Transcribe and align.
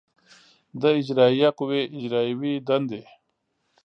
د 0.81 0.83
اجرایه 0.99 1.49
قوې 1.57 1.81
اجرایوې 1.97 2.53
دندې 2.67 3.03